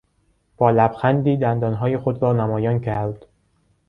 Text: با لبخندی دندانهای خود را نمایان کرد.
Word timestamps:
با 0.57 0.69
لبخندی 0.71 1.37
دندانهای 1.37 1.97
خود 1.97 2.21
را 2.23 2.33
نمایان 2.33 2.79
کرد. 2.79 3.25